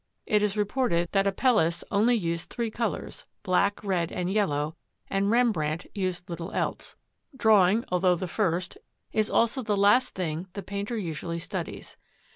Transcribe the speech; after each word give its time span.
It 0.25 0.41
is 0.41 0.57
reported 0.57 1.09
that 1.11 1.27
Apelles 1.27 1.83
only 1.91 2.15
used 2.15 2.49
three 2.49 2.71
colours, 2.71 3.27
black, 3.43 3.83
red, 3.83 4.11
and 4.11 4.33
yellow, 4.33 4.75
and 5.11 5.29
Rembrandt 5.29 5.85
used 5.93 6.27
little 6.27 6.51
else. 6.53 6.95
Drawing, 7.37 7.85
although 7.91 8.15
the 8.15 8.27
first, 8.27 8.79
is 9.11 9.29
also 9.29 9.61
the 9.61 9.77
last, 9.77 10.15
thing 10.15 10.47
the 10.53 10.63
painter 10.63 10.97
usually 10.97 11.37
studies. 11.37 11.97